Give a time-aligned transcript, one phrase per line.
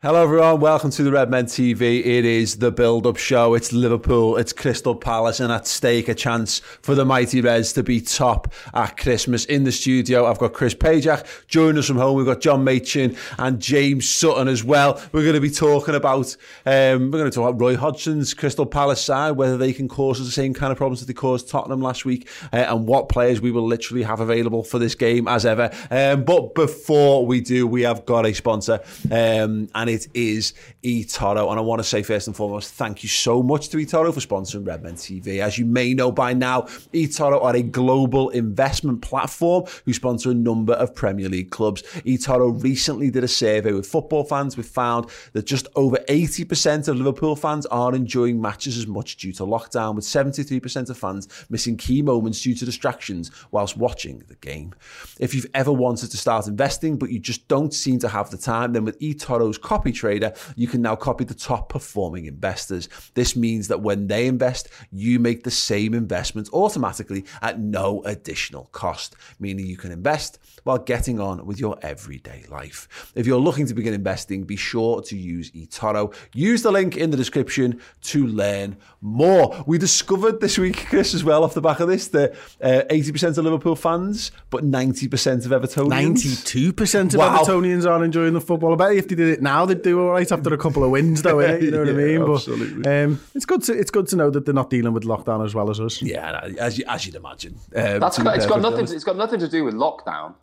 [0.00, 0.60] Hello, everyone.
[0.60, 1.98] Welcome to the Red Men TV.
[2.06, 3.54] It is the build up show.
[3.54, 7.82] It's Liverpool, it's Crystal Palace, and at stake a chance for the mighty Reds to
[7.82, 9.44] be top at Christmas.
[9.46, 11.26] In the studio, I've got Chris Pajak.
[11.48, 15.02] Joining us from home, we've got John Machin and James Sutton as well.
[15.10, 18.66] We're going to be talking about, um, we're going to talk about Roy Hodgson's Crystal
[18.66, 21.48] Palace side, whether they can cause us the same kind of problems that they caused
[21.48, 25.26] Tottenham last week, uh, and what players we will literally have available for this game
[25.26, 25.72] as ever.
[25.90, 28.78] Um, but before we do, we have got a sponsor,
[29.10, 31.50] um, and it is eToro.
[31.50, 34.20] And I want to say first and foremost, thank you so much to eToro for
[34.20, 35.40] sponsoring Redmen TV.
[35.40, 40.34] As you may know by now, eToro are a global investment platform who sponsor a
[40.34, 41.82] number of Premier League clubs.
[42.04, 44.56] eToro recently did a survey with football fans.
[44.56, 49.32] We found that just over 80% of Liverpool fans are enjoying matches as much due
[49.34, 54.36] to lockdown, with 73% of fans missing key moments due to distractions whilst watching the
[54.36, 54.74] game.
[55.18, 58.38] If you've ever wanted to start investing, but you just don't seem to have the
[58.38, 62.88] time, then with eToro's copy trader, you can now copy the top performing investors.
[63.14, 68.64] This means that when they invest, you make the same investment automatically at no additional
[68.72, 73.12] cost, meaning you can invest while getting on with your everyday life.
[73.14, 76.12] If you're looking to begin investing, be sure to use eToro.
[76.34, 79.62] Use the link in the description to learn more.
[79.66, 83.38] We discovered this week, Chris, as well, off the back of this, that uh, 80%
[83.38, 86.42] of Liverpool fans, but 90% of Evertonians.
[86.52, 87.42] 92% of Wow.
[87.42, 88.72] Evertonians aren't enjoying the football.
[88.72, 90.90] I bet if they did it now, they'd do all right after a couple of
[90.90, 91.62] wins, though, innit?
[91.62, 92.22] You know what I mean?
[92.22, 92.82] absolutely.
[92.82, 95.44] But um, it's good to it's good to know that they're not dealing with lockdown
[95.44, 96.02] as well as us.
[96.02, 97.54] Yeah, as, you, as you'd imagine.
[97.76, 98.78] Um, That's to got, it's got nothing.
[98.78, 98.94] honest.
[98.94, 100.34] It's got nothing to do with lockdown.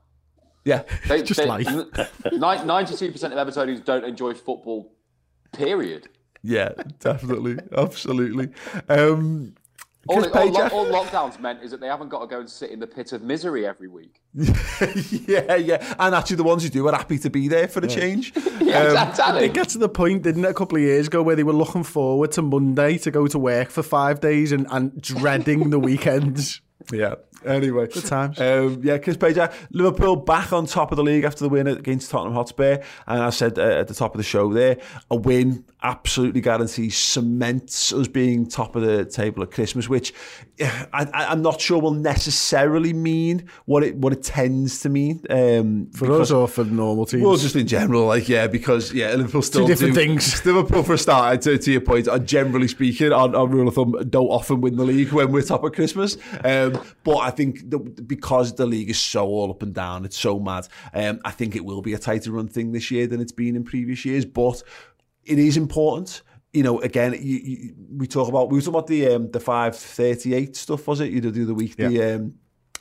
[0.64, 0.84] Yeah.
[1.08, 1.68] They, Just they- life.
[2.32, 4.92] Ninety-two percent of Evertonians don't enjoy football.
[5.52, 6.10] Period.
[6.42, 7.58] Yeah, definitely.
[7.76, 8.50] Absolutely.
[8.90, 9.56] Um,
[10.08, 12.50] All, it- all, lo- all lockdowns meant is that they haven't got to go and
[12.50, 14.22] sit in the pit of misery every week.
[15.28, 15.96] yeah, yeah.
[16.00, 18.34] And actually, the ones who do are happy to be there for a change.
[18.62, 19.46] Yeah, Um, exactly.
[19.46, 21.54] It gets to the point, didn't it, a couple of years ago, where they were
[21.54, 25.80] looking forward to Monday to go to work for five days and, and dreading the
[25.80, 26.62] weekends.
[26.94, 27.16] Yeah.
[27.46, 28.40] Anyway, Good times.
[28.40, 32.10] Um, yeah, Chris Pajak, Liverpool back on top of the league after the win against
[32.10, 34.78] Tottenham Hotspur, and I said uh, at the top of the show there,
[35.12, 40.14] a win absolutely guarantees cements us being top of the table at Christmas, which
[40.60, 45.88] I, I'm not sure will necessarily mean what it what it tends to mean um,
[45.92, 47.24] For us or for normal teams?
[47.24, 50.46] Well, just in general, like yeah, because yeah, Liverpool still Two different do, things.
[50.46, 53.76] Liverpool, for a start, to, to your point, are generally speaking, on, on rule of
[53.76, 56.18] thumb, don't often win the league when we're top at Christmas.
[56.44, 60.18] Um, but I think that because the league is so all up and down, it's
[60.18, 60.68] so mad.
[60.94, 63.56] Um, I think it will be a tighter run thing this year than it's been
[63.56, 64.26] in previous years.
[64.26, 64.64] But
[65.24, 66.22] it is important.
[66.54, 69.40] You know, again, you, you, we talk about we were talking about the um, the
[69.40, 71.12] five thirty eight stuff, was it?
[71.12, 72.36] You know, the other week, the um,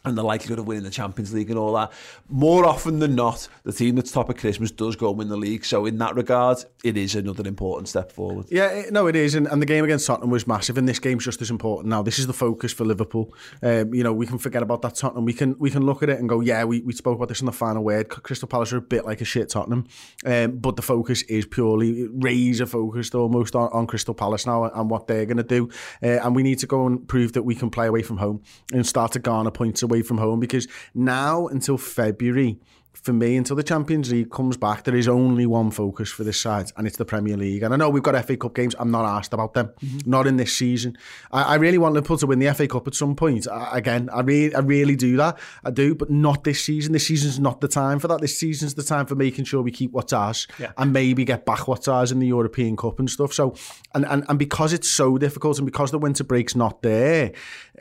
[0.04, 1.92] and the likelihood of winning the Champions League and all that.
[2.28, 5.36] More often than not, the team that's top of Christmas does go and win the
[5.36, 5.64] league.
[5.64, 8.46] So in that regard, it is another important step forward.
[8.50, 11.24] Yeah, no, it is, and, and the game against Tottenham was massive, and this game's
[11.24, 12.02] just as important now.
[12.02, 13.34] This is the focus for Liverpool.
[13.62, 15.24] Um, you know, we can forget about that Tottenham.
[15.24, 17.40] We can we can look at it and go, yeah, we, we spoke about this
[17.40, 18.08] in the final word.
[18.08, 19.86] Crystal Palace are a bit like a shit Tottenham,
[20.26, 24.90] um, but the focus is purely razor focused almost on, on Crystal Palace now and
[24.90, 25.70] what they're going to do,
[26.02, 28.42] uh, and we need to go and prove that we can play away from home
[28.72, 32.58] and start to garner points away from home because now until February
[32.94, 36.40] for me, until the Champions League comes back, there is only one focus for this
[36.40, 37.62] side, and it's the Premier League.
[37.62, 38.74] And I know we've got FA Cup games.
[38.78, 40.08] I'm not asked about them, mm-hmm.
[40.08, 40.96] not in this season.
[41.32, 43.48] I, I, really want Liverpool to win the FA Cup at some point.
[43.48, 45.38] I, again, I really, I really do that.
[45.64, 46.92] I do, but not this season.
[46.92, 48.20] This season's not the time for that.
[48.20, 50.72] This season's the time for making sure we keep what's ours yeah.
[50.78, 53.32] and maybe get back what's ours in the European Cup and stuff.
[53.32, 53.54] So,
[53.94, 57.32] and, and, and because it's so difficult and because the winter break's not there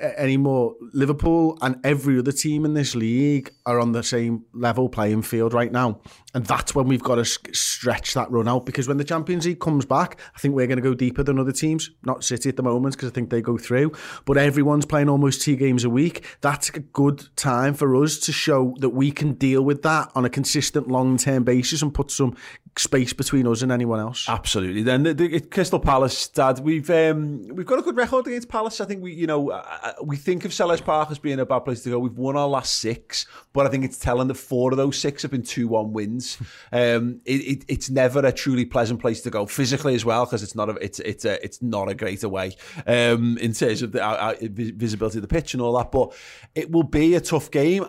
[0.02, 4.90] uh, anymore, Liverpool and every other team in this league are on the same level
[4.90, 6.00] playing field right now.
[6.34, 9.60] And that's when we've got to stretch that run out because when the Champions League
[9.60, 11.92] comes back, I think we're going to go deeper than other teams.
[12.04, 13.92] Not City at the moment because I think they go through,
[14.26, 16.26] but everyone's playing almost two games a week.
[16.42, 20.26] That's a good time for us to show that we can deal with that on
[20.26, 22.36] a consistent long term basis and put some
[22.78, 24.28] space between us and anyone else.
[24.28, 24.82] Absolutely.
[24.82, 28.82] Then the, the Crystal Palace, Dad, we've um, we've got a good record against Palace.
[28.82, 31.46] I think we, you know, uh, uh we think of Selhurst Park as being a
[31.46, 32.00] bad place to go.
[32.00, 35.22] We've won our last six, but I think it's telling that four of those six
[35.22, 36.23] have been two one wins.
[36.72, 40.44] um, it, it, it's never a truly pleasant place to go physically as well because
[40.44, 42.56] it's not a it's it's a it's not a great away
[42.88, 45.92] um, in terms of the uh, visibility of the pitch and all that.
[45.92, 46.14] But
[46.56, 47.86] it will be a tough game.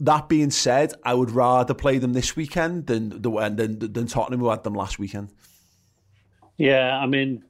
[0.00, 4.40] That being said, I would rather play them this weekend than the than, than Tottenham
[4.40, 5.32] who had them last weekend.
[6.56, 7.44] Yeah, I mean,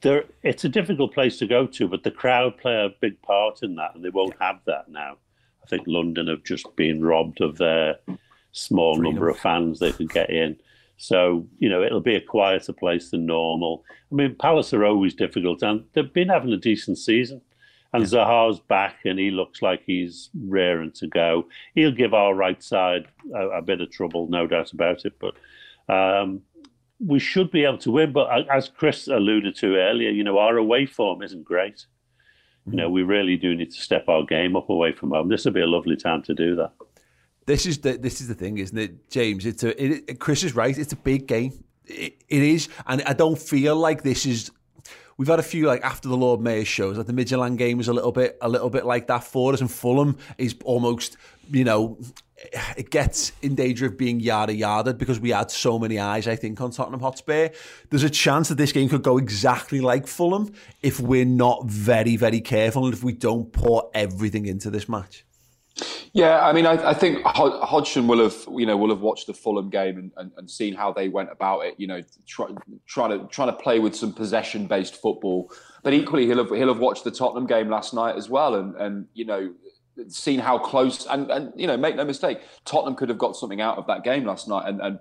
[0.00, 3.62] there it's a difficult place to go to, but the crowd play a big part
[3.62, 5.16] in that, and they won't have that now.
[5.62, 7.96] I think London have just been robbed of their
[8.58, 9.14] small Freedom.
[9.14, 10.56] number of fans they could get in.
[10.96, 13.84] So, you know, it'll be a quieter place than normal.
[14.10, 17.40] I mean, Palace are always difficult, and they've been having a decent season.
[17.92, 18.18] And yeah.
[18.18, 21.48] Zaha's back, and he looks like he's raring to go.
[21.74, 25.14] He'll give our right side a, a bit of trouble, no doubt about it.
[25.18, 25.34] But
[25.88, 26.42] um,
[26.98, 28.12] we should be able to win.
[28.12, 31.76] But as Chris alluded to earlier, you know, our away form isn't great.
[32.66, 32.72] Mm-hmm.
[32.72, 35.28] You know, we really do need to step our game up away from home.
[35.28, 36.72] This will be a lovely time to do that.
[37.48, 39.46] This is the this is the thing, isn't it, James?
[39.46, 40.76] It's a it, Chris is right.
[40.76, 41.64] It's a big game.
[41.86, 44.50] It, it is, and I don't feel like this is.
[45.16, 47.88] We've had a few like after the Lord Mayor shows, like the Midtjylland game was
[47.88, 51.16] a little bit a little bit like that for us, and Fulham is almost
[51.50, 51.98] you know
[52.76, 56.36] it gets in danger of being yada yada because we had so many eyes, I
[56.36, 57.48] think, on Tottenham Hotspur.
[57.88, 60.52] There's a chance that this game could go exactly like Fulham
[60.82, 65.24] if we're not very, very careful and if we don't pour everything into this match.
[66.12, 69.34] Yeah, I mean, I, I, think Hodgson will have, you know, will have watched the
[69.34, 71.74] Fulham game and, and, and seen how they went about it.
[71.78, 72.48] You know, try,
[72.86, 75.52] trying to trying to play with some possession based football,
[75.82, 78.74] but equally he'll have he'll have watched the Tottenham game last night as well, and
[78.76, 79.52] and you know
[80.08, 83.60] seen how close and, and you know make no mistake Tottenham could have got something
[83.60, 84.98] out of that game last night and, and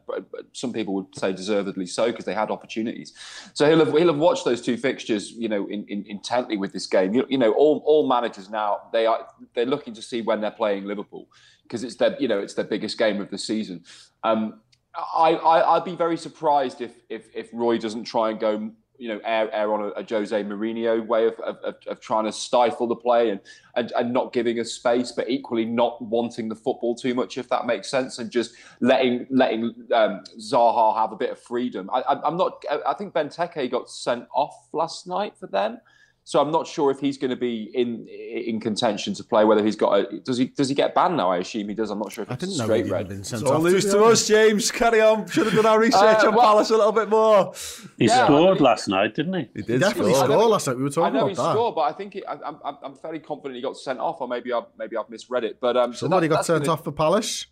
[0.54, 3.14] some people would say deservedly so because they had opportunities.
[3.54, 6.74] So he'll have, he'll have watched those two fixtures you know in, in, intently with
[6.74, 7.14] this game.
[7.14, 10.52] You, you, know all, all managers now they are they're looking to see when they're
[10.52, 11.28] playing Liverpool
[11.64, 13.84] because it's their you know it's their biggest game of the season.
[14.24, 14.62] Um,
[14.96, 19.10] I, I I'd be very surprised if if if Roy doesn't try and go you
[19.10, 22.88] know, air, air on a, a Jose Mourinho way of, of, of, trying to stifle
[22.88, 23.40] the play and,
[23.76, 27.48] and, and not giving us space, but equally not wanting the football too much, if
[27.50, 31.90] that makes sense, and just letting letting um, Zaha have a bit of freedom.
[31.94, 32.64] I, I'm not.
[32.86, 35.80] I think Benteke got sent off last night for them.
[36.28, 39.46] So I'm not sure if he's going to be in in contention to play.
[39.46, 41.32] Whether he's got a does he does he get banned now?
[41.32, 41.90] I assume he does.
[41.90, 43.08] I'm not sure if it's I didn't straight know red.
[43.08, 44.70] Been sent so lose to us, James.
[44.70, 45.26] Carry on.
[45.30, 47.54] Should have done our research uh, on well, Palace a little bit more.
[47.98, 49.50] He yeah, scored I mean, last night, didn't he?
[49.56, 50.26] He did definitely score.
[50.26, 50.76] score last night.
[50.76, 51.18] We were talking about that.
[51.18, 51.54] I know about he that.
[51.54, 54.20] scored, but I think it, I, am I'm, I'm fairly confident he got sent off,
[54.20, 55.62] or maybe I maybe I've misread it.
[55.62, 56.74] But um, somebody so that, got sent gonna...
[56.74, 57.46] off for Palace.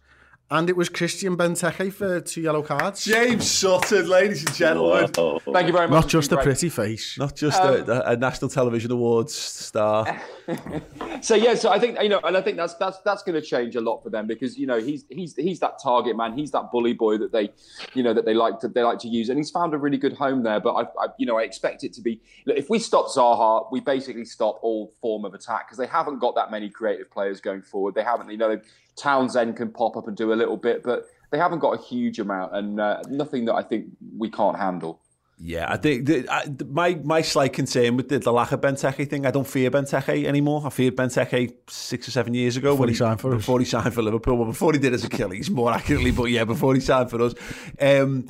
[0.51, 3.03] And it was Christian Benteke for two yellow cards.
[3.03, 5.09] James Sutton, ladies and gentlemen.
[5.15, 5.39] Whoa.
[5.39, 6.03] Thank you very much.
[6.03, 7.17] Not just a pretty face.
[7.17, 10.21] Not just um, a, a, National Television Awards star.
[11.21, 13.41] so yeah, so I think you know, and I think that's that's that's going to
[13.41, 16.37] change a lot for them because you know he's he's he's that target man.
[16.37, 17.49] He's that bully boy that they,
[17.95, 19.97] you know, that they like to they like to use, and he's found a really
[19.97, 20.59] good home there.
[20.59, 22.21] But I, I you know, I expect it to be.
[22.45, 26.19] Look, if we stop Zaha, we basically stop all form of attack because they haven't
[26.19, 27.95] got that many creative players going forward.
[27.95, 28.61] They haven't, you know.
[28.95, 32.19] Townsend can pop up and do a little bit, but they haven't got a huge
[32.19, 33.87] amount and uh, nothing that I think
[34.17, 35.01] we can't handle.
[35.37, 39.09] Yeah, I think the, I, my my slight concern with the, the lack of Benteke
[39.09, 40.63] thing, I don't fear Benteke anymore.
[40.65, 43.65] I feared Benteke six or seven years ago before when he, signed for before us.
[43.65, 44.37] he signed for Liverpool.
[44.37, 47.33] Well, before he did as Achilles, more accurately, but yeah, before he signed for us.
[47.81, 48.29] Um,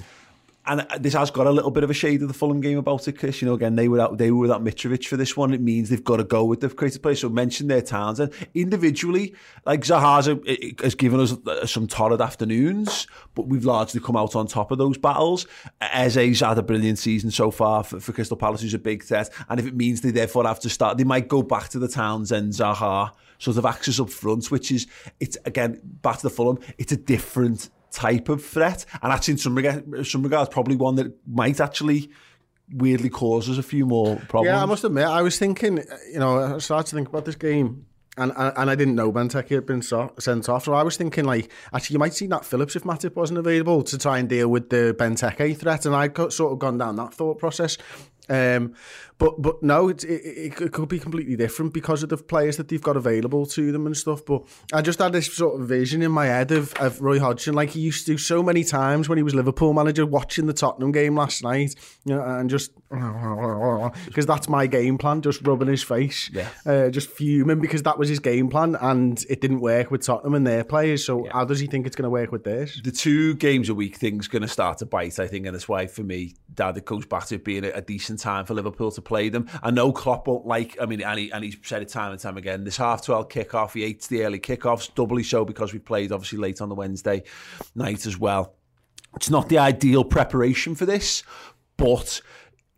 [0.68, 3.08] and this has got a little bit of a shade of the Fulham game about
[3.08, 3.42] it, Chris.
[3.42, 5.54] You know, again, they were out, they were without Mitrovic for this one.
[5.54, 7.16] It means they've got to go with the creative play.
[7.16, 10.28] So mention their Townsend individually, like Zaha's
[10.82, 14.78] has given us uh, some torrid afternoons, but we've largely come out on top of
[14.78, 15.48] those battles.
[15.82, 19.30] Eze's had a brilliant season so far for, for Crystal Palace, who's a big threat.
[19.50, 21.88] And if it means they therefore have to start, they might go back to the
[21.88, 24.88] Townsend Zaha sort of access up front, which is
[25.20, 26.60] it's again back to the Fulham.
[26.78, 30.96] It's a different type of threat, and actually in some regards, some regards probably one
[30.96, 32.10] that might actually
[32.74, 34.48] weirdly cause us a few more problems.
[34.48, 37.36] Yeah, I must admit, I was thinking, you know, I started to think about this
[37.36, 37.86] game.
[38.18, 40.64] And, and I didn't know Benteke had been so, sent off.
[40.64, 43.84] So I was thinking, like, actually, you might see Nat Phillips if Matip wasn't available
[43.84, 45.86] to try and deal with the Benteke threat.
[45.86, 47.78] And I'd sort of gone down that thought process.
[48.30, 48.74] Um,
[49.18, 52.68] but but no, it, it, it could be completely different because of the players that
[52.68, 54.26] they've got available to them and stuff.
[54.26, 54.44] But
[54.74, 57.70] I just had this sort of vision in my head of, of Roy Hodgson, like
[57.70, 60.92] he used to do so many times when he was Liverpool manager, watching the Tottenham
[60.92, 62.72] game last night, you know, and just
[64.06, 66.50] because that's my game plan, just rubbing his face, yeah.
[66.66, 70.36] uh, just fuming because that was his game plan and it didn't work with Tottenham
[70.36, 71.06] and their players.
[71.06, 71.32] So yeah.
[71.34, 72.82] how does he think it's going to work with theirs?
[72.84, 75.68] The two games a week thing's going to start to bite, I think, and that's
[75.70, 78.92] why for me, Dad, it goes back to being a, a decent time for Liverpool
[78.92, 79.48] to play them.
[79.64, 82.20] I know Klopp won't like, I mean, and, he, and he's said it time and
[82.20, 85.80] time again, this half 12 kickoff, he hates the early kickoffs, doubly so because we
[85.80, 87.24] played obviously late on the Wednesday
[87.76, 88.56] night as well.
[89.16, 91.24] It's not the ideal preparation for this,
[91.78, 92.22] but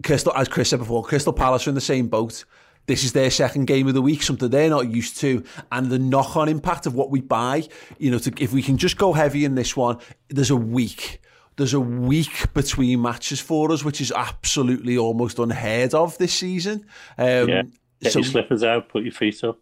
[0.04, 2.46] Crystal, as Chris said before, Crystal Palace are in the same boat.
[2.86, 6.00] This is their second game of the week, something they're not used to, and the
[6.00, 7.68] knock-on impact of what we buy.
[7.98, 9.98] You know, to, if we can just go heavy in this one,
[10.30, 11.22] there's a week
[11.58, 16.86] there's a week between matches for us, which is absolutely almost unheard of this season.
[17.18, 17.64] Um, yeah,
[18.02, 19.60] get so, your slippers out, put your feet up.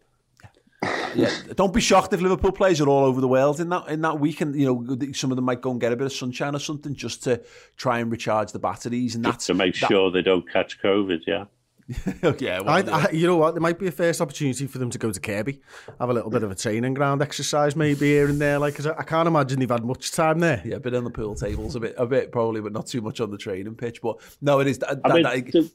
[1.14, 4.02] Yeah, don't be shocked if Liverpool players are all over the world in that in
[4.02, 6.12] that week, and you know some of them might go and get a bit of
[6.12, 7.42] sunshine or something just to
[7.76, 11.22] try and recharge the batteries, and that's to make that, sure they don't catch COVID.
[11.26, 11.46] Yeah.
[12.40, 13.54] yeah, well, I, I, you know what?
[13.54, 15.60] There might be a first opportunity for them to go to Kirkby,
[16.00, 18.58] have a little bit of a training ground exercise, maybe here and there.
[18.58, 20.60] Like, cause I, I can't imagine they've had much time there.
[20.64, 23.00] Yeah, a bit on the pool tables, a bit, a bit probably, but not too
[23.02, 24.02] much on the training pitch.
[24.02, 24.80] But no, it is.
[24.80, 25.70] That, I mean, that, the,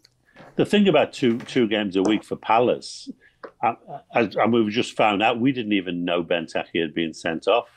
[0.57, 3.09] the, thing about two two games a week for Palace,
[3.63, 3.75] I,
[4.13, 7.69] I, we've just found out we didn't even know Benteke had been sent off.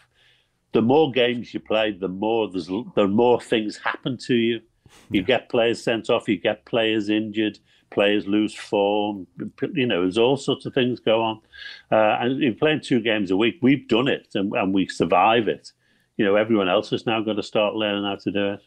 [0.72, 4.60] The more games you play, the more there's the more things happen to you.
[5.10, 5.22] You yeah.
[5.22, 7.60] get players sent off, you get players injured
[7.94, 9.26] players lose form.
[9.72, 11.40] You know, there's all sorts of things go on.
[11.90, 15.48] Uh, and in playing two games a week, we've done it and, and we survive
[15.48, 15.72] it.
[16.16, 18.60] You know, everyone else has now got to start learning how to do it.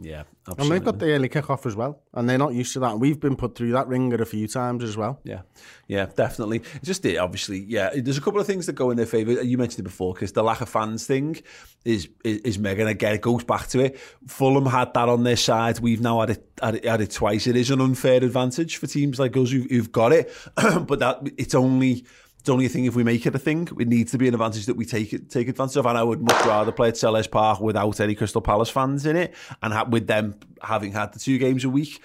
[0.00, 0.62] Yeah, absolutely.
[0.62, 2.98] And they've got the early kick-off as well, and they're not used to that.
[2.98, 5.20] We've been put through that ringer a few times as well.
[5.24, 5.40] Yeah,
[5.88, 6.62] yeah, definitely.
[6.84, 7.90] Just it, obviously, yeah.
[7.94, 9.42] There's a couple of things that go in their favour.
[9.42, 11.42] You mentioned it before, because the lack of fans thing
[11.84, 12.82] is is, is mega.
[12.82, 13.98] And again, it goes back to it.
[14.26, 15.80] Fulham had that on their side.
[15.80, 17.46] We've now had it, had it, had it twice.
[17.46, 21.20] It is an unfair advantage for teams like us who, who've got it, but that
[21.36, 22.04] it's only
[22.48, 23.68] only a thing if we make it a thing.
[23.78, 25.86] It needs to be an advantage that we take take advantage of.
[25.86, 29.16] And I would much rather play at Selhurst Park without any Crystal Palace fans in
[29.16, 32.00] it, and ha- with them having had the two games a week.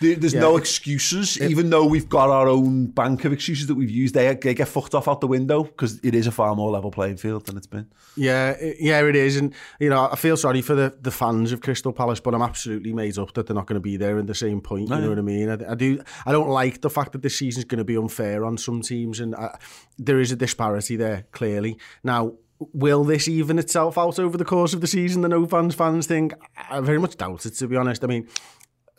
[0.00, 0.40] There's yeah.
[0.40, 4.14] no excuses, it, even though we've got our own bank of excuses that we've used.
[4.14, 6.90] They, they get fucked off out the window because it is a far more level
[6.90, 7.86] playing field than it's been.
[8.16, 11.60] Yeah, yeah, it is, and you know I feel sorry for the, the fans of
[11.60, 14.26] Crystal Palace, but I'm absolutely made up that they're not going to be there in
[14.26, 14.88] the same point.
[14.88, 15.48] You know what I mean?
[15.48, 16.02] I, I, do.
[16.24, 19.20] I don't like the fact that this season's going to be unfair on some teams,
[19.20, 19.56] and I, uh,
[19.98, 21.78] there is a disparity there clearly.
[22.02, 25.22] Now, will this even itself out over the course of the season?
[25.22, 26.32] The no fans fans thing,
[26.70, 27.50] I very much doubt it.
[27.54, 28.28] To be honest, I mean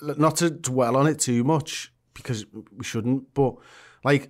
[0.01, 3.55] not to dwell on it too much, because we shouldn't, but
[4.03, 4.29] like,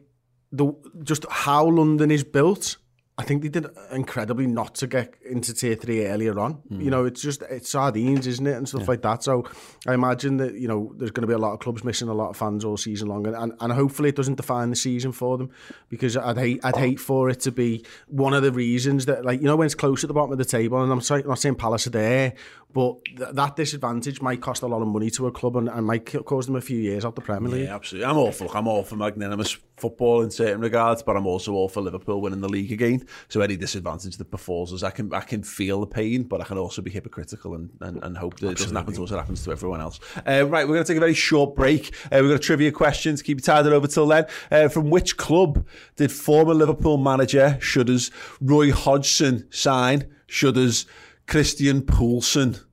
[0.52, 2.78] the, just how London is built,
[3.20, 6.62] I think they did incredibly not to get into tier three earlier on.
[6.72, 6.84] Mm.
[6.84, 8.88] You know, it's just it's sardines, isn't it, and stuff yeah.
[8.90, 9.24] like that.
[9.24, 9.44] So
[9.88, 12.14] I imagine that you know there's going to be a lot of clubs missing a
[12.14, 15.36] lot of fans all season long, and, and hopefully it doesn't define the season for
[15.40, 15.50] them
[15.90, 19.42] because I'd hate I'd hate for it to be one of the reasons that like
[19.42, 21.30] you know when it's close at the bottom of the table, and I'm, sorry, I'm
[21.30, 22.36] not saying Palace are there,
[22.72, 25.88] but th- that disadvantage might cost a lot of money to a club and, and
[25.88, 27.66] might cause them a few years out the Premier League.
[27.66, 28.06] Yeah, absolutely.
[28.06, 31.70] I'm all for I'm all for magnanimous football in certain regards, but I'm also all
[31.70, 33.07] for Liverpool winning the league again.
[33.28, 36.44] So any disadvantage that befalls us, I can I can feel the pain, but I
[36.44, 38.52] can also be hypocritical and, and, and hope that Absolutely.
[38.52, 40.00] it doesn't happen to us, it happens to everyone else.
[40.18, 41.94] Uh, right, we're going to take a very short break.
[42.06, 44.26] Uh, we've got a trivia question to keep you tied over till then.
[44.52, 48.12] Uh, from which club did former Liverpool manager Shudders
[48.42, 50.86] Roy Hodgson sign Shudders
[51.28, 52.64] Christian Poulsen?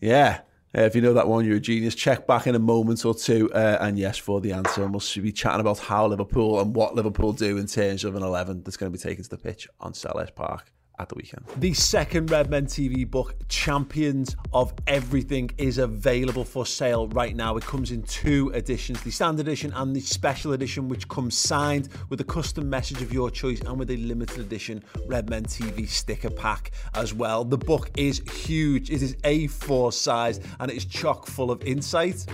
[0.00, 0.40] Yeah.
[0.76, 1.94] Uh, if you know that one, you're a genius.
[1.94, 3.50] Check back in a moment or two.
[3.52, 4.82] Uh, and yes, for the answer.
[4.82, 8.22] And we'll be chatting about how Liverpool and what Liverpool do in terms of an
[8.22, 11.44] 11 that's going to be taken to the pitch on Selhurst Park at the weekend.
[11.56, 17.56] The second Redmen TV book, Champions of Everything, is available for sale right now.
[17.56, 21.88] It comes in two editions the standard edition and the special edition, which comes signed
[22.08, 26.30] with a custom message of your choice and with a limited edition Redmen TV sticker
[26.30, 27.44] pack as well.
[27.44, 32.24] The book is huge, it is A4 size and it is chock full of insight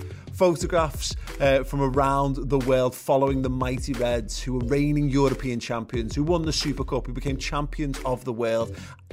[0.41, 6.15] photographs uh, from around the world following the mighty Reds, who were reigning European champions,
[6.15, 8.50] who won the Super Cup, who became champions of the world,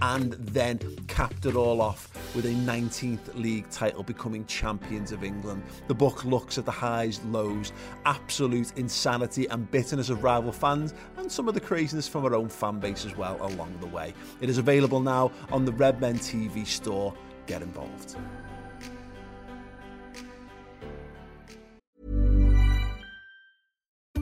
[0.01, 5.63] and then capped it all off with a 19th league title, becoming champions of England.
[5.87, 7.71] The book looks at the highs, lows,
[8.05, 12.49] absolute insanity and bitterness of rival fans, and some of the craziness from our own
[12.49, 14.13] fan base as well along the way.
[14.41, 17.13] It is available now on the Redmen TV store.
[17.47, 18.17] Get involved.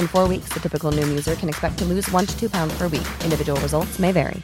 [0.00, 2.76] In four weeks, the typical Noom user can expect to lose one to two pounds
[2.78, 3.08] per week.
[3.22, 4.42] Individual results may vary.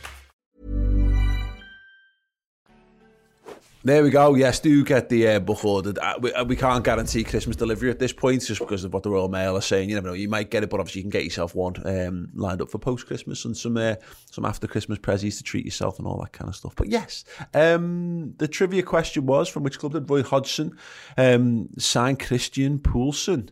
[3.83, 4.35] There we go.
[4.35, 5.97] Yes, do get the uh, book ordered.
[6.01, 9.05] Uh, we, uh, we can't guarantee Christmas delivery at this point just because of what
[9.05, 9.89] the Royal Mail are saying.
[9.89, 10.15] You never know.
[10.15, 12.79] You might get it, but obviously you can get yourself one um, lined up for
[12.79, 13.95] post Christmas and some uh,
[14.29, 16.75] some after Christmas prezzies to treat yourself and all that kind of stuff.
[16.75, 20.77] But yes, um, the trivia question was from which club did Roy Hodgson
[21.17, 23.51] um, sign Christian Poulsen?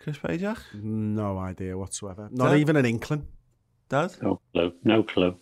[0.00, 0.58] Chris Pajak?
[0.82, 2.28] No idea whatsoever.
[2.32, 2.58] Not Dad?
[2.58, 3.26] even an inkling.
[3.88, 4.16] Dad?
[4.22, 4.72] No clue.
[4.82, 5.36] No clue.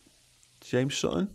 [0.61, 1.29] James Sutton?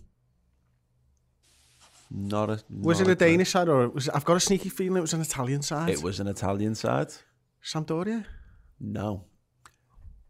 [2.12, 2.63] Not a.
[2.70, 3.27] Was it a clue.
[3.27, 5.89] Danish side or was it, I've got a sneaky feeling it was an Italian side.
[5.89, 7.13] It was an Italian side.
[7.63, 8.25] Sampdoria.
[8.80, 9.24] No.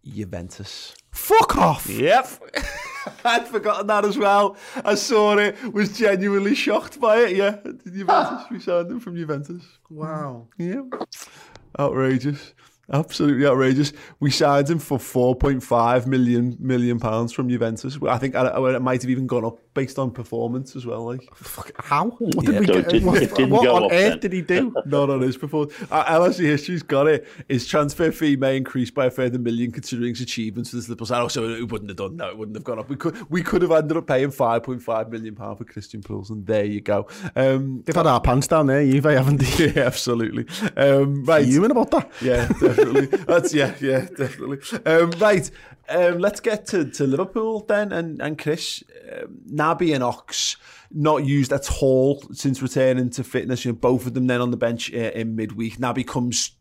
[0.06, 0.96] Juventus.
[1.12, 1.90] Fuck off.
[1.90, 2.28] Yep.
[3.26, 4.56] I'd forgotten that as well.
[4.86, 7.36] I saw it, was genuinely shocked by it.
[7.36, 8.44] Yeah, Juventus.
[8.52, 9.64] we signed him from Juventus.
[9.90, 10.48] Wow.
[10.58, 10.84] Yeah.
[11.80, 12.54] Outrageous.
[12.92, 13.94] Absolutely outrageous.
[14.20, 17.98] We signed him for 4.5 million million pounds from Juventus.
[18.08, 21.06] I think I, I, it might have even gone up based on performance as well.
[21.06, 21.22] Like
[21.80, 22.10] How?
[22.10, 22.52] What Yeah.
[22.52, 22.90] did we So get?
[22.90, 24.20] didn't- what it didn't what go on up earth then.
[24.20, 24.76] did he do?
[24.86, 25.74] not on his performance.
[25.90, 27.26] Uh, LFC history's got it.
[27.48, 31.08] His transfer fee may increase by a further million considering his achievements for this Liverpool
[31.08, 31.22] side.
[31.22, 32.18] Oh, so it wouldn't have done.
[32.18, 32.90] No, it wouldn't have gone up.
[32.90, 36.46] We could we could have ended up paying 5.5 million pound for Christian Poulsen.
[36.46, 37.08] There you go.
[37.38, 39.68] Um, They've had our pants down there, Juve, haven't they?
[39.74, 40.46] yeah, absolutely.
[40.76, 41.46] Um, right.
[41.46, 42.12] Fuming about that.
[42.22, 43.06] Yeah, definitely.
[43.26, 44.60] That's yeah, yeah, definitely.
[44.86, 45.50] Um, right,
[45.90, 50.58] um, let's get to, to Liverpool then, and and Chris, um, Naby and Ox
[50.92, 53.66] not used at all since returning to fitness.
[53.66, 55.78] You know, both of them then on the bench uh, in midweek.
[55.78, 56.52] Naby comes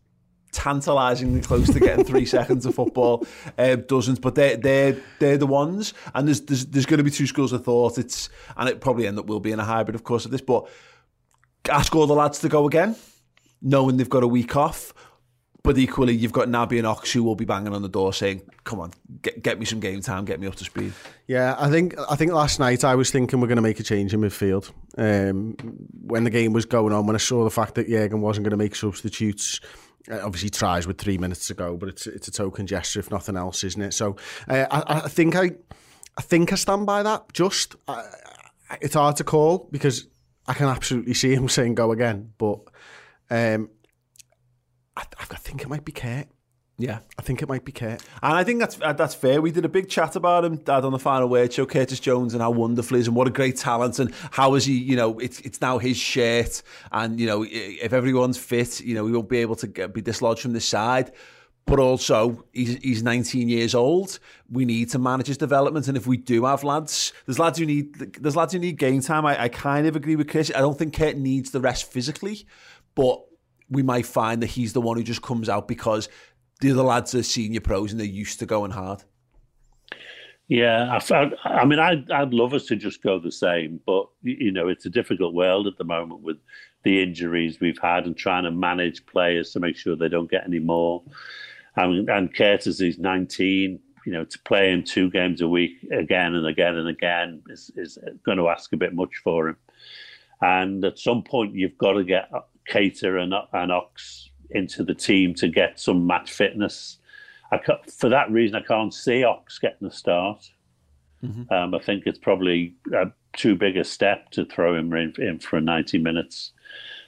[0.51, 3.25] tantalisingly close to getting three seconds of football,
[3.57, 4.21] uh, doesn't.
[4.21, 7.53] But they're they're they're the ones, and there's there's, there's going to be two schools
[7.53, 7.97] of thought.
[7.97, 10.41] It's and it probably end up will be in a hybrid, of course, of this,
[10.41, 10.67] but.
[11.69, 12.97] Ask all the lads to go again,
[13.61, 14.93] knowing they've got a week off.
[15.63, 18.41] But equally, you've got Naby and Ox who will be banging on the door saying,
[18.65, 20.91] "Come on, get get me some game time, get me up to speed."
[21.25, 23.83] Yeah, I think I think last night I was thinking we're going to make a
[23.83, 24.71] change in midfield.
[24.97, 25.55] Um,
[26.01, 28.51] when the game was going on, when I saw the fact that Jurgen wasn't going
[28.51, 29.61] to make substitutes,
[30.11, 33.09] uh, obviously tries with three minutes to go, but it's it's a token gesture if
[33.09, 33.93] nothing else, isn't it?
[33.93, 34.17] So
[34.49, 35.51] uh, I, I think I
[36.17, 37.31] I think I stand by that.
[37.31, 37.75] Just
[38.81, 40.07] it's hard to call because
[40.45, 42.59] I can absolutely see him saying go again, but
[43.29, 43.69] um,
[44.95, 46.27] I, I think it might be Kurt.
[46.77, 48.01] Yeah, I think it might be Kurt.
[48.23, 49.41] And I think that's uh, that's fair.
[49.41, 52.33] We did a big chat about him, Dad, on the final word show, Curtis Jones,
[52.33, 54.95] and how wonderful he is and what a great talent and how is he, you
[54.95, 56.63] know, it's it's now his shirt.
[56.91, 60.01] And, you know, if everyone's fit, you know, he won't be able to get, be
[60.01, 61.11] dislodged from this side.
[61.65, 64.19] But also, he's, he's 19 years old.
[64.51, 65.87] We need to manage his development.
[65.87, 68.99] And if we do have lads, there's lads who need there's lads who need game
[68.99, 69.25] time.
[69.25, 70.51] I, I kind of agree with Chris.
[70.53, 72.45] I don't think Kurt needs the rest physically,
[72.95, 73.23] but
[73.73, 76.09] we might find that he's the one who just comes out because
[76.61, 79.03] the other lads are senior pros and they're used to going hard.
[80.47, 84.51] Yeah, I, I mean, I'd, I'd love us to just go the same, but you
[84.51, 86.37] know, it's a difficult world at the moment with
[86.83, 90.43] the injuries we've had and trying to manage players to make sure they don't get
[90.45, 91.01] any more.
[91.77, 96.35] And, and Curtis is 19, you know, to play him two games a week again
[96.35, 99.57] and again and again is, is going to ask a bit much for him.
[100.41, 102.29] And at some point, you've got to get
[102.69, 106.97] Keita and, and Ox into the team to get some match fitness.
[107.51, 107.59] I,
[107.97, 110.49] for that reason, I can't see Ox getting a start.
[111.23, 111.53] Mm-hmm.
[111.53, 115.39] Um, I think it's probably uh, too big a step to throw him in, in
[115.39, 116.51] for 90 minutes.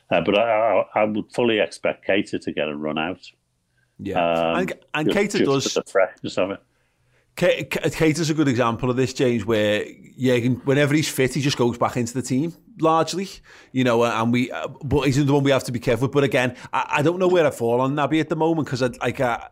[0.10, 3.22] Uh, but I, I, I, would fully expect Keita to get a run out.
[3.98, 6.62] Yeah, um, and, and just, Keita does the freshness of it.
[7.36, 11.58] Keita is a good example of this, James, where yeah, whenever he's fit, he just
[11.58, 13.28] goes back into the team largely,
[13.74, 16.08] you know, and we, uh, but he's the one we have to be careful.
[16.08, 18.82] But again, I, I don't know where I fall on Naby at the moment because
[18.82, 19.50] I, like I,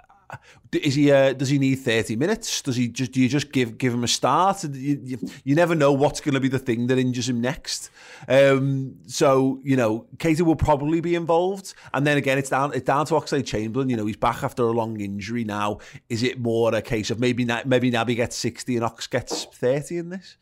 [0.72, 1.12] is he?
[1.12, 2.62] Uh, does he need thirty minutes?
[2.62, 3.12] Does he just?
[3.12, 4.63] Do you just give give him a start?
[4.63, 7.89] You, you, you never know what's going to be the thing that injures him next.
[8.28, 12.86] Um, so you know, Keita will probably be involved, and then again, it's down it's
[12.86, 13.89] down to Oxlade-Chamberlain.
[13.89, 15.80] You know, he's back after a long injury now.
[16.10, 19.98] Is it more a case of maybe maybe Naby gets sixty and Ox gets thirty
[19.98, 20.38] in this?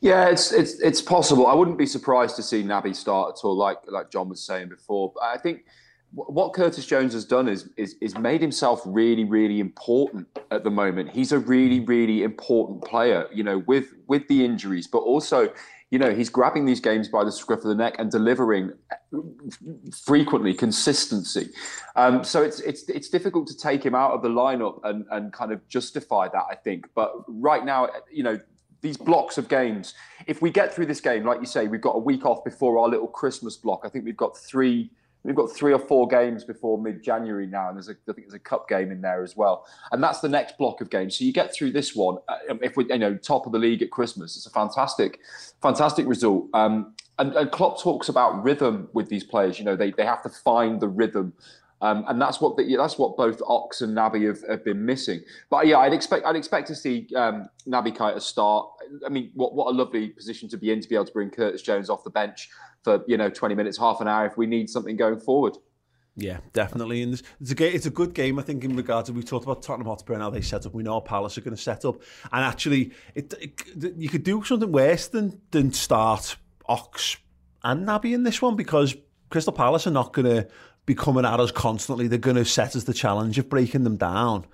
[0.00, 1.46] Yeah, it's it's it's possible.
[1.46, 4.68] I wouldn't be surprised to see Naby start at all, like like John was saying
[4.68, 5.12] before.
[5.14, 5.64] But I think
[6.12, 10.70] what Curtis Jones has done is, is is made himself really really important at the
[10.70, 11.10] moment.
[11.10, 15.52] He's a really really important player, you know, with with the injuries, but also,
[15.90, 18.72] you know, he's grabbing these games by the scruff of the neck and delivering
[20.04, 21.50] frequently consistency.
[21.94, 25.32] Um, so it's it's it's difficult to take him out of the lineup and and
[25.32, 26.44] kind of justify that.
[26.50, 28.40] I think, but right now, you know,
[28.80, 29.94] these blocks of games.
[30.26, 32.78] If we get through this game, like you say, we've got a week off before
[32.78, 33.82] our little Christmas block.
[33.84, 34.90] I think we've got three
[35.22, 38.34] We've got three or four games before mid-January now, and there's a, I think there's
[38.34, 41.18] a cup game in there as well, and that's the next block of games.
[41.18, 42.18] So you get through this one.
[42.28, 45.20] Uh, if we, you know, top of the league at Christmas, it's a fantastic,
[45.60, 46.46] fantastic result.
[46.54, 49.58] Um, and, and Klopp talks about rhythm with these players.
[49.58, 51.34] You know, they they have to find the rhythm
[51.82, 55.22] um, and that's what the, that's what both Ox and Naby have, have, been missing.
[55.48, 58.68] But yeah, I'd expect I'd expect to see um, Naby Keita start.
[59.04, 61.30] I mean, what what a lovely position to be in to be able to bring
[61.30, 62.50] Curtis Jones off the bench
[62.82, 65.56] for you know twenty minutes, half an hour if we need something going forward.
[66.16, 67.02] Yeah, definitely.
[67.02, 69.62] And it's a it's a good game, I think, in regards to we talked about
[69.62, 70.74] Tottenham Hotspur and how they set up.
[70.74, 74.24] We know how Palace are going to set up, and actually, it, it, you could
[74.24, 77.16] do something worse than than start Ox
[77.62, 78.96] and Naby in this one because
[79.30, 80.48] Crystal Palace are not going to
[80.86, 82.08] be coming at us constantly.
[82.08, 84.46] They're going to set us the challenge of breaking them down.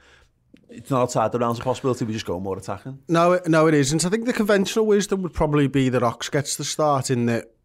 [0.68, 2.04] It's not outside the realms of possibility.
[2.04, 2.98] We just go more attacking.
[3.08, 4.04] No, no, it isn't.
[4.04, 7.55] I think the conventional wisdom would probably be that Ox gets the start in that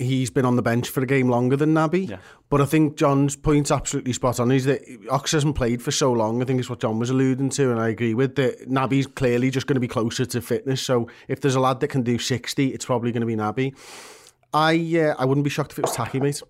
[0.00, 2.10] he's been on the bench for a game longer than Naby.
[2.10, 2.16] Yeah.
[2.48, 4.50] But I think John's point's absolutely spot on.
[4.50, 6.42] Is that Ox hasn't played for so long.
[6.42, 8.68] I think it's what John was alluding to, and I agree with that.
[8.68, 10.82] Naby's clearly just going to be closer to fitness.
[10.82, 13.76] So if there's a lad that can do sixty, it's probably going to be Naby.
[14.52, 16.42] I uh, I wouldn't be shocked if it was Taki, mate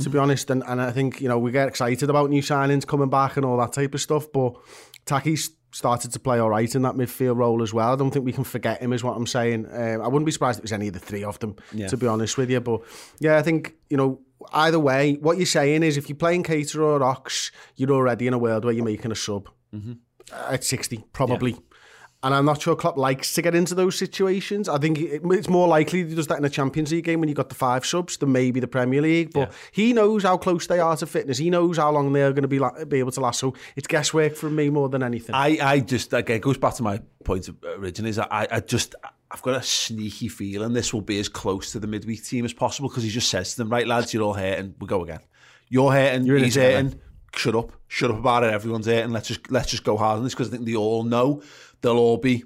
[0.00, 0.50] to be honest.
[0.50, 3.46] And, and I think, you know, we get excited about new signings coming back and
[3.46, 4.26] all that type of stuff.
[4.32, 4.56] But
[5.06, 7.92] Taki's started to play all right in that midfield role as well.
[7.92, 9.66] I don't think we can forget him, is what I'm saying.
[9.70, 11.88] Um, I wouldn't be surprised if it was any of the three of them, yeah.
[11.88, 12.60] to be honest with you.
[12.60, 12.82] But
[13.18, 14.20] yeah, I think, you know,
[14.52, 18.32] either way, what you're saying is if you're playing Keita or Ox, you're already in
[18.32, 19.48] a world where you're making a sub.
[19.74, 19.92] Mm-hmm.
[20.32, 21.52] At 60, probably.
[21.52, 21.58] Yeah.
[22.26, 24.68] And I'm not sure Klopp likes to get into those situations.
[24.68, 27.36] I think it's more likely he does that in a Champions League game when you've
[27.36, 29.32] got the five subs than maybe the Premier League.
[29.32, 29.56] But yeah.
[29.70, 31.38] he knows how close they are to fitness.
[31.38, 33.38] He knows how long they're going to be be able to last.
[33.38, 35.36] So it's guesswork from me more than anything.
[35.36, 38.96] I, I just, again, it goes back to my point originally, is I, I just...
[39.28, 42.52] I've got a sneaky feeling this will be as close to the midweek team as
[42.52, 44.74] possible because he just says to them, right, lads, you're all hurting.
[44.78, 45.18] We'll go again.
[45.68, 47.00] You're hurting, you're he's hurting.
[47.34, 47.72] Shut up.
[47.88, 48.54] Shut up about it.
[48.54, 49.10] Everyone's hurting.
[49.10, 51.42] Let's just, let's just go hard on this because I think they all know
[51.86, 52.44] they'll all be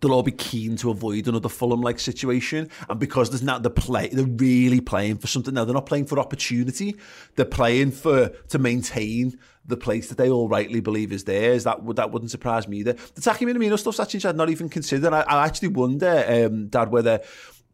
[0.00, 2.68] they'll all be keen to avoid another Fulham like situation.
[2.88, 5.64] And because there's not the play, they're really playing for something now.
[5.64, 6.96] They're not playing for opportunity.
[7.36, 11.64] They're playing for to maintain the place that they all rightly believe is theirs.
[11.64, 12.94] That would that wouldn't surprise me either.
[13.14, 15.12] The Taki Minamino stuff's actually I'd not even considered.
[15.12, 17.20] I, I actually wonder, um, Dad, whether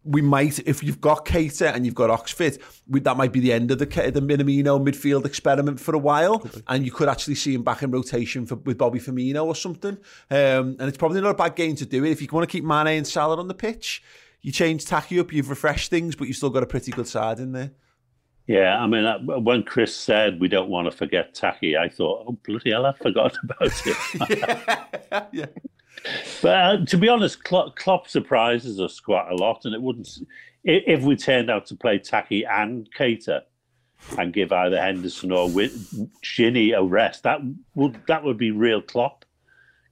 [0.04, 2.58] we might, if you've got Keita and you've got Oxford,
[2.88, 6.44] we, that might be the end of the the Minamino midfield experiment for a while,
[6.68, 9.98] and you could actually see him back in rotation for, with Bobby Firmino or something.
[10.30, 12.52] Um, and it's probably not a bad game to do it if you want to
[12.52, 14.02] keep Mane and Salah on the pitch.
[14.42, 17.38] You change Taki up, you've refreshed things, but you've still got a pretty good side
[17.38, 17.72] in there.
[18.46, 19.06] Yeah, I mean,
[19.44, 22.92] when Chris said we don't want to forget Taki, I thought, oh, bloody hell, I
[22.94, 23.96] forgot about it.
[25.12, 25.26] yeah.
[25.30, 25.46] yeah.
[26.42, 30.08] But uh, to be honest, Klopp, Klopp surprises us quite a lot, and it wouldn't
[30.64, 33.42] if we turned out to play Taki and Keita
[34.18, 37.22] and give either Henderson or Gini a rest.
[37.22, 37.40] That
[37.74, 39.24] would that would be real Klopp.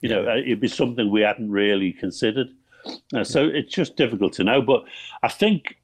[0.01, 2.49] You know, uh, it'd be something we hadn't really considered.
[3.15, 4.63] Uh, so it's just difficult to know.
[4.63, 4.85] But
[5.23, 5.77] I think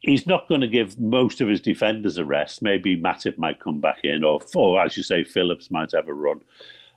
[0.00, 2.62] he's not going to give most of his defenders a rest.
[2.62, 6.14] Maybe Matip might come back in, or, or as you say, Phillips might have a
[6.14, 6.40] run.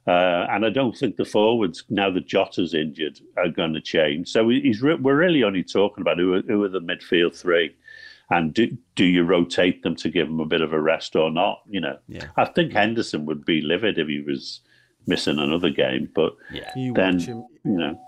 [0.06, 4.30] Uh, and I don't think the forwards, now that Jota's injured, are going to change.
[4.30, 7.76] So he's re- we're really only talking about who are, who are the midfield three.
[8.30, 11.30] And do, do you rotate them to give them a bit of a rest or
[11.30, 11.62] not?
[11.70, 12.28] You know, yeah.
[12.36, 14.62] I think Henderson would be livid if he was
[15.06, 16.10] missing another game.
[16.14, 16.72] But yeah.
[16.96, 18.00] then, you know,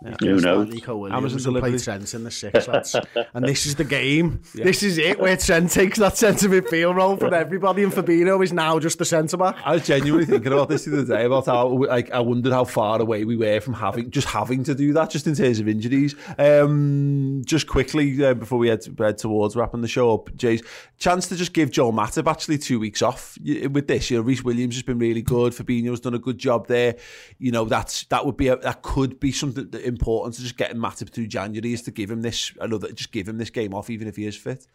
[0.00, 0.14] yeah.
[0.20, 0.68] Who knows?
[0.68, 2.94] Nico Williams Amazon will play Trent in the six, lads.
[3.34, 4.42] and this is the game.
[4.54, 4.64] Yeah.
[4.64, 8.52] This is it, where Trent takes that centre midfield role from everybody, and Fabinho is
[8.52, 9.56] now just the centre back.
[9.64, 12.64] I was genuinely thinking about this the other day about how like I wondered how
[12.64, 15.66] far away we were from having just having to do that, just in terms of
[15.66, 16.14] injuries.
[16.38, 20.62] Um, just quickly uh, before we head, head towards wrapping the show up, Jay's
[20.98, 24.10] chance to just give Joe Matip actually two weeks off with this.
[24.10, 25.54] You know, Rhys Williams has been really good.
[25.54, 26.94] Fabinho's done a good job there.
[27.38, 30.56] You know, that's that would be a, that could be something that important to just
[30.56, 33.74] getting Matip through January is to give him this another, just give him this game
[33.74, 34.66] off, even if he is fit.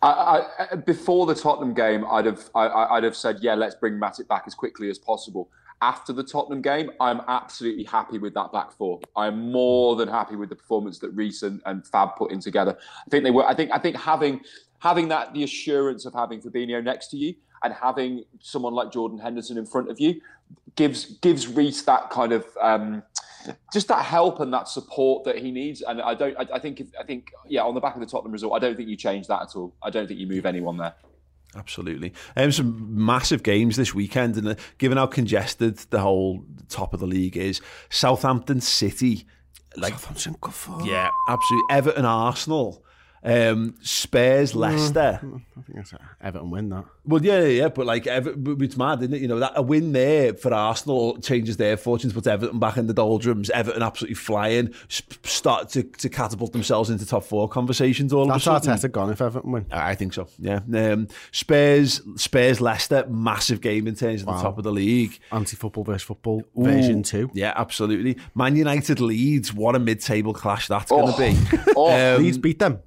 [0.00, 3.94] I, I, before the Tottenham game, I'd have I, would have said, yeah, let's bring
[3.94, 5.50] Matip back as quickly as possible.
[5.80, 9.00] After the Tottenham game, I'm absolutely happy with that back four.
[9.16, 12.78] I'm more than happy with the performance that Rhys and, and Fab put in together.
[12.78, 13.44] I think they were.
[13.44, 14.42] I think I think having
[14.78, 17.34] having that the assurance of having Fabinho next to you
[17.64, 20.20] and having someone like Jordan Henderson in front of you
[20.76, 23.02] gives gives Rhys that kind of um,
[23.72, 25.82] just that help and that support that he needs.
[25.82, 26.36] And I don't.
[26.36, 26.80] I, I think.
[26.80, 27.32] If, I think.
[27.46, 29.56] Yeah, on the back of the Tottenham result, I don't think you change that at
[29.56, 29.74] all.
[29.82, 30.94] I don't think you move anyone there.
[31.54, 32.14] Absolutely.
[32.36, 37.00] Um, some massive games this weekend, and uh, given how congested the whole top of
[37.00, 39.26] the league is, Southampton City,
[39.76, 40.36] like Southampton,
[40.86, 41.66] yeah, absolutely.
[41.70, 42.84] Everton, Arsenal.
[43.24, 45.20] Um, Spurs, Leicester.
[45.22, 46.84] Mm, I think that's Everton win that.
[47.04, 49.20] Well, yeah, yeah, but like Ever- it's mad, isn't it?
[49.20, 52.88] You know that a win there for Arsenal changes their fortunes, puts Everton back in
[52.88, 53.48] the doldrums.
[53.50, 58.12] Everton absolutely flying, start to, to catapult themselves into top four conversations.
[58.12, 58.76] All that's of a sudden.
[58.76, 59.66] Arteta gone if Everton win.
[59.70, 60.26] I think so.
[60.38, 60.60] Yeah.
[60.74, 64.36] Um, Spurs, Spurs, Leicester, massive game in terms of wow.
[64.36, 65.18] the top of the league.
[65.30, 67.30] Anti-football versus football Ooh, version two.
[67.34, 68.18] Yeah, absolutely.
[68.34, 69.52] Man United Leeds.
[69.52, 71.12] What a mid-table clash that's oh.
[71.12, 71.72] going to be.
[71.76, 72.80] oh, um, Leeds beat them.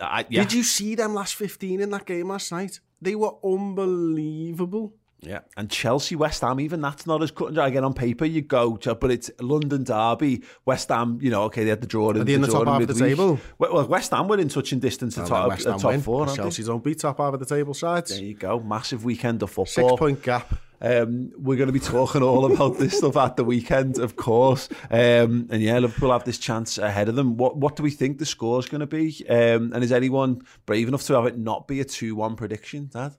[0.00, 0.42] I, yeah.
[0.42, 2.80] Did you see them last 15 in that game last night?
[3.00, 4.94] They were unbelievable.
[5.24, 7.68] Yeah, and Chelsea, West Ham, even that's not as cut and dry.
[7.68, 11.18] Again, on paper, you go to, but it's London Derby, West Ham.
[11.20, 12.10] You know, okay, they had the draw.
[12.10, 13.40] Are they in the top half of the table?
[13.58, 16.00] Well, West Ham were in touching distance well, top, West Ham top win.
[16.00, 16.26] four.
[16.26, 18.10] Chelsea don't beat top half of the table sides.
[18.10, 19.66] There you go, massive weekend of football.
[19.66, 20.54] Six point gap.
[20.80, 24.68] Um, we're going to be talking all about this stuff at the weekend, of course.
[24.90, 27.38] Um, and yeah, Liverpool have this chance ahead of them.
[27.38, 29.24] What what do we think the score is going to be?
[29.28, 32.90] Um, and is anyone brave enough to have it not be a 2 1 prediction,
[32.92, 33.16] Dad?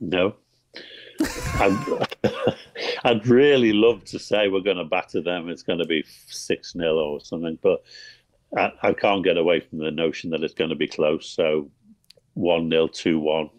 [0.00, 0.36] No.
[1.54, 2.06] I'd,
[3.04, 5.48] I'd, really love to say we're going to batter them.
[5.48, 7.82] It's going to be 6 0 or something, but
[8.56, 11.28] I, I, can't get away from the notion that it's going to be close.
[11.28, 11.70] So
[12.34, 13.50] 1 0, 2 1.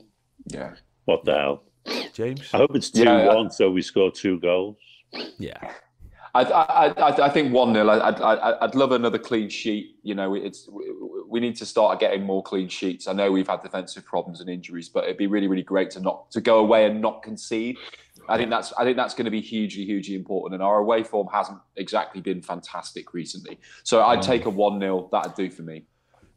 [0.47, 0.73] Yeah.
[1.05, 1.63] What the hell?
[2.13, 2.49] James?
[2.53, 4.77] I hope it's 2 yeah, 1, so we score two goals.
[5.37, 5.71] Yeah.
[6.35, 9.97] I, I, I think one 0 I'd, I'd, I'd love another clean sheet.
[10.01, 10.67] You know, it's
[11.27, 13.07] we need to start getting more clean sheets.
[13.07, 15.99] I know we've had defensive problems and injuries, but it'd be really, really great to
[15.99, 17.77] not to go away and not concede.
[18.27, 20.55] I think that's I think that's going to be hugely, hugely important.
[20.55, 23.59] And our away form hasn't exactly been fantastic recently.
[23.83, 24.25] So I'd mm.
[24.25, 25.83] take a one 0 That'd do for me.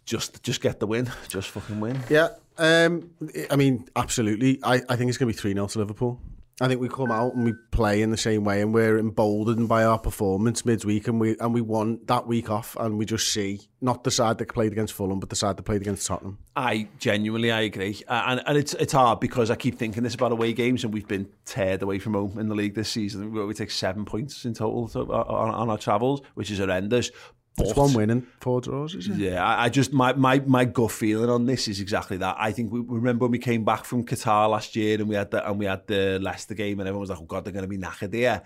[0.04, 1.10] Just, just get the win.
[1.28, 1.98] Just fucking win.
[2.08, 2.28] Yeah.
[2.58, 3.10] Um,
[3.50, 4.60] I mean, absolutely.
[4.62, 6.20] I, I think it's going to be three 0 to Liverpool.
[6.58, 9.68] I think we come out and we play in the same way, and we're emboldened
[9.68, 13.30] by our performance midweek, and we and we won that week off, and we just
[13.30, 16.38] see not the side that played against Fulham, but the side that played against Tottenham.
[16.56, 20.14] I genuinely, I agree, uh, and and it's it's hard because I keep thinking this
[20.14, 23.32] about away games, and we've been teared away from home in the league this season.
[23.32, 27.10] We take seven points in total to, on, on our travels, which is horrendous.
[27.56, 29.16] But, it's one win and four draws, is it?
[29.16, 32.36] Yeah, I, I, just my, my my gut feeling on this is exactly that.
[32.38, 35.30] I think we remember when we came back from Qatar last year and we had
[35.30, 37.64] the and we had the Leicester game and everyone was like, "Oh God, they're going
[37.64, 38.42] to be knackered here."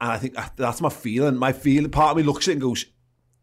[0.00, 1.36] And I think that's my feeling.
[1.36, 2.86] My feeling, part of me looks at it and goes,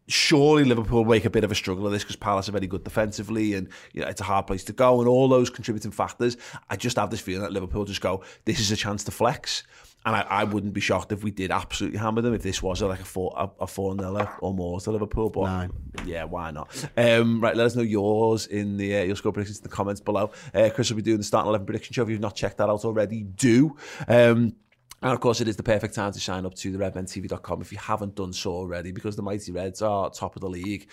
[0.06, 2.84] surely Liverpool make a bit of a struggle of this because Palace are very good
[2.84, 6.36] defensively and you know it's a hard place to go and all those contributing factors.
[6.68, 9.62] I just have this feeling that Liverpool just go, this is a chance to flex.
[10.06, 12.82] And I, I wouldn't be shocked if we did absolutely hammer them if this was
[12.82, 15.30] a, like a four a, a four nil or more to Liverpool.
[15.30, 15.70] But Nine.
[16.04, 16.88] yeah, why not?
[16.96, 20.00] Um, right, let us know yours in the uh, your score predictions in the comments
[20.00, 20.30] below.
[20.54, 22.02] Uh, Chris will be doing the starting eleven prediction show.
[22.02, 23.76] If you've not checked that out already, do.
[24.06, 24.56] Um,
[25.04, 27.70] and of course, it is the perfect time to sign up to the redmentv.com if
[27.70, 30.88] you haven't done so already, because the Mighty Reds are top of the league.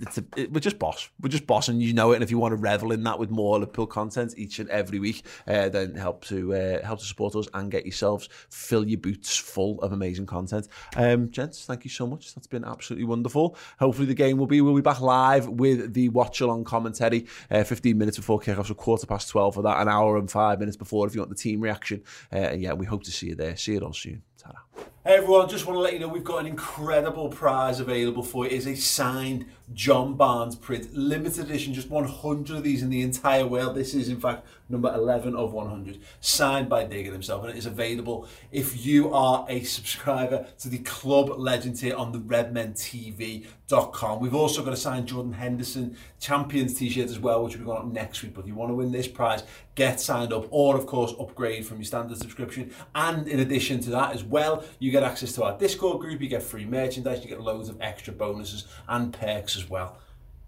[0.00, 1.08] It's a, it, we're just boss.
[1.20, 2.16] We're just boss, and you know it.
[2.16, 4.98] And if you want to revel in that with more Liverpool content each and every
[4.98, 8.98] week, uh, then help to uh, help to support us and get yourselves fill your
[8.98, 10.68] boots full of amazing content.
[10.96, 12.34] Um, gents, thank you so much.
[12.34, 13.56] That's been absolutely wonderful.
[13.78, 14.60] Hopefully, the game will be.
[14.60, 17.26] We'll be back live with the watch along commentary.
[17.50, 19.80] Uh, 15 minutes before kickoff, so quarter past 12 for that.
[19.80, 22.02] An hour and five minutes before if you want the team reaction.
[22.32, 23.56] Uh, and yeah, we hope to see you there.
[23.56, 24.22] See you all soon.
[24.38, 24.58] Ta-da.
[24.78, 28.44] Hey everyone, just want to let you know we've got an incredible prize available for
[28.44, 28.54] you.
[28.54, 33.46] It's a signed John Barnes print, limited edition, just 100 of these in the entire
[33.46, 33.74] world.
[33.74, 37.66] This is, in fact, number 11 of 100, signed by Digger himself, and it is
[37.66, 44.20] available if you are a subscriber to the Club Legend here on the redmentv.com.
[44.20, 47.78] We've also got a signed Jordan Henderson Champions t-shirt as well, which will be going
[47.78, 48.34] up next week.
[48.34, 49.42] But if you want to win this prize,
[49.74, 52.72] get signed up, or of course, upgrade from your standard subscription.
[52.94, 56.28] And in addition to that as well, you get access to our Discord group, you
[56.28, 59.98] get free merchandise, you get loads of extra bonuses and perks as well.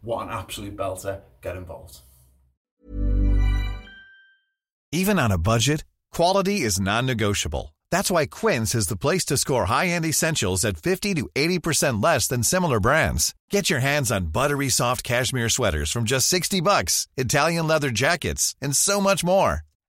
[0.03, 1.21] What an absolute belter.
[1.43, 2.01] Get involved.
[4.93, 7.75] Even on a budget, quality is non-negotiable.
[7.91, 12.27] That's why Quince is the place to score high-end essentials at 50 to 80% less
[12.27, 13.35] than similar brands.
[13.51, 18.57] Get your hands on buttery soft cashmere sweaters from just 60 bucks, Italian leather jackets,
[18.61, 19.63] and so much more.